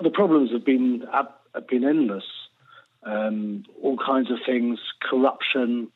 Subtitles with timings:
[0.00, 2.24] The problems have been have been endless.
[3.04, 5.88] Um, all kinds of things: corruption,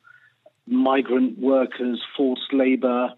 [0.67, 3.15] migrant workers, forced labour,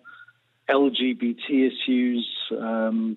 [0.68, 3.16] LGBT issues, um,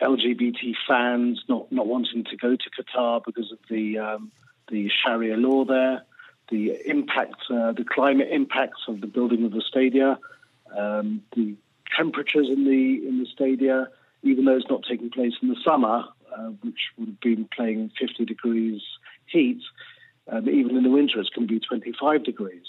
[0.00, 4.32] LGBT fans not, not wanting to go to Qatar because of the um,
[4.70, 6.02] the Sharia law there,
[6.50, 10.18] the impact, uh, the climate impacts of the building of the stadia,
[10.76, 11.56] um, the
[11.96, 13.88] temperatures in the in the stadia,
[14.22, 16.04] even though it's not taking place in the summer,
[16.38, 18.80] uh, which would have been playing 50 degrees
[19.26, 19.60] heat,
[20.30, 22.66] um, even in the winter it's going to be 25 degrees.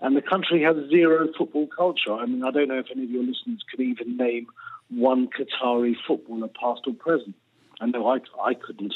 [0.00, 2.12] And the country has zero football culture.
[2.12, 4.46] I mean, I don't know if any of your listeners could even name
[4.90, 7.34] one Qatari footballer, past or present.
[7.80, 8.94] I know I, I couldn't.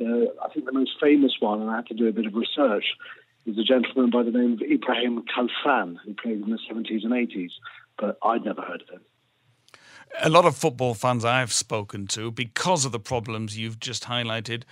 [0.00, 2.34] Uh, I think the most famous one, and I had to do a bit of
[2.34, 2.84] research,
[3.46, 7.12] is a gentleman by the name of Ibrahim Khalfan, who played in the 70s and
[7.12, 7.50] 80s,
[7.98, 9.00] but I'd never heard of him.
[10.20, 14.64] A lot of football fans I've spoken to, because of the problems you've just highlighted,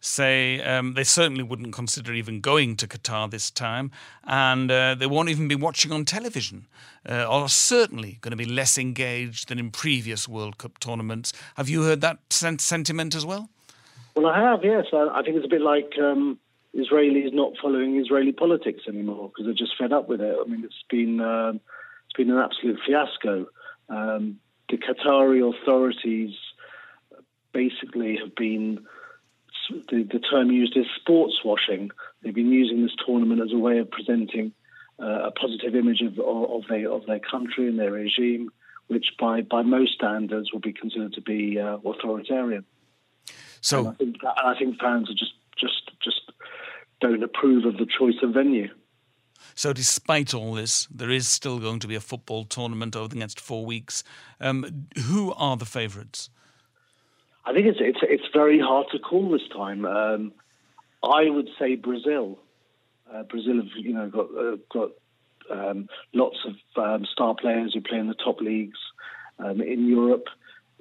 [0.00, 3.90] say um, they certainly wouldn't consider even going to Qatar this time,
[4.24, 6.66] and uh, they won't even be watching on television,
[7.08, 11.32] uh, or certainly going to be less engaged than in previous World Cup tournaments.
[11.56, 13.48] Have you heard that sentiment as well?
[14.14, 14.86] Well, I have, yes.
[14.92, 16.38] I, I think it's a bit like um,
[16.74, 20.36] Israelis not following Israeli politics anymore because they're just fed up with it.
[20.38, 21.52] I mean, it's been uh,
[22.04, 23.46] it's been an absolute fiasco.
[23.88, 26.34] Um, the Qatari authorities
[27.52, 28.86] basically have been
[29.70, 31.90] the, the term used is sports washing.
[32.22, 34.52] They've been using this tournament as a way of presenting
[35.00, 38.50] uh, a positive image of, of, their, of their country and their regime,
[38.88, 42.64] which by, by most standards will be considered to be uh, authoritarian.
[43.60, 46.20] So and I, think, and I think fans are just just just
[47.00, 48.68] don't approve of the choice of venue.
[49.54, 53.16] So, despite all this, there is still going to be a football tournament over the
[53.16, 54.02] next four weeks.
[54.40, 56.28] Um, who are the favourites?
[57.44, 59.84] I think it's it's it's very hard to call this time.
[59.84, 60.32] Um,
[61.02, 62.38] I would say Brazil.
[63.12, 64.90] Uh, Brazil have you know got uh, got
[65.50, 68.78] um, lots of um, star players who play in the top leagues
[69.38, 70.26] um, in Europe.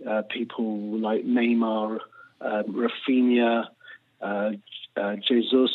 [0.08, 2.00] Uh, people like Neymar,
[2.42, 3.68] um, Rafinha,
[4.22, 4.52] uh,
[4.98, 5.70] uh, Jesus.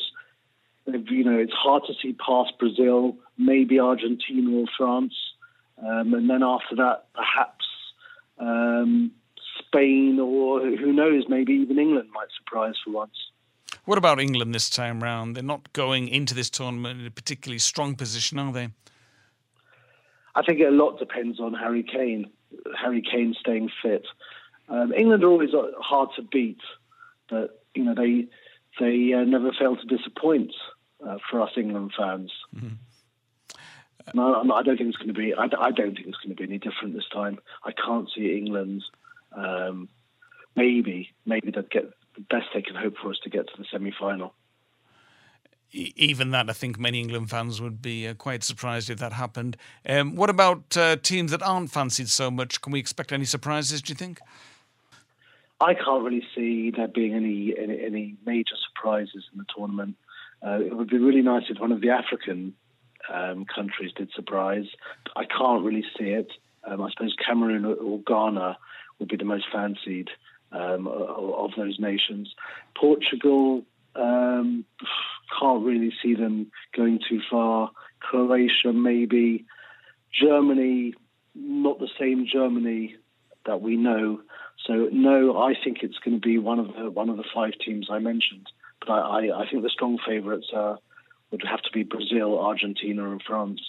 [0.88, 5.14] You know, it's hard to see past Brazil, maybe Argentina or France,
[5.86, 7.66] um, and then after that, perhaps
[8.38, 9.10] um,
[9.58, 13.30] Spain or who knows, maybe even England might surprise for once.
[13.84, 15.36] What about England this time round?
[15.36, 18.68] They're not going into this tournament in a particularly strong position, are they?
[20.34, 22.30] I think a lot depends on Harry Kane.
[22.78, 24.06] Harry Kane staying fit.
[24.68, 26.60] Um, England are always uh, hard to beat,
[27.28, 28.26] but you know they
[28.78, 30.52] they uh, never fail to disappoint
[31.06, 32.32] uh, for us England fans.
[32.54, 32.74] Mm-hmm.
[34.14, 35.34] No, I don't think it's going to be.
[35.34, 37.38] I, I don't think it's going to be any different this time.
[37.62, 38.82] I can't see England
[39.32, 39.88] um,
[40.56, 43.64] maybe maybe they'd get the best they can hope for us to get to the
[43.70, 44.34] semi final.
[45.70, 49.58] Even that, I think many England fans would be uh, quite surprised if that happened.
[49.86, 52.62] Um, what about uh, teams that aren't fancied so much?
[52.62, 53.82] Can we expect any surprises?
[53.82, 54.18] Do you think?
[55.60, 59.96] I can't really see there being any any, any major surprises in the tournament.
[60.44, 62.54] Uh, it would be really nice if one of the African
[63.12, 64.66] um, countries did surprise.
[65.16, 66.30] I can't really see it.
[66.64, 68.58] Um, I suppose Cameroon or Ghana
[68.98, 70.08] would be the most fancied
[70.52, 72.34] um, of, those nations.
[72.76, 74.64] Portugal um,
[75.38, 77.70] can't really see them going too far.
[78.00, 79.44] Croatia maybe.
[80.12, 80.94] Germany,
[81.34, 82.96] not the same Germany
[83.46, 84.20] that we know.
[84.66, 87.52] So no, I think it's going to be one of the one of the five
[87.64, 88.46] teams I mentioned.
[88.80, 90.76] But I, I, think the strong favourites uh,
[91.30, 93.60] would have to be Brazil, Argentina, and France.